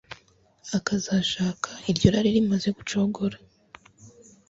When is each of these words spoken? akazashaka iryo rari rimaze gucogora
akazashaka 0.77 1.69
iryo 1.91 2.07
rari 2.13 2.29
rimaze 2.35 2.69
gucogora 2.77 3.37